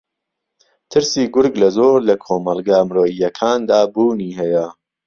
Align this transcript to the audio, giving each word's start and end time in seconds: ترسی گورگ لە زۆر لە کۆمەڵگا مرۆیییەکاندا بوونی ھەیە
ترسی 0.91 1.23
گورگ 1.33 1.53
لە 1.61 1.69
زۆر 1.77 1.97
لە 2.09 2.15
کۆمەڵگا 2.25 2.79
مرۆیییەکاندا 2.87 3.79
بوونی 3.93 4.35
ھەیە 4.39 4.65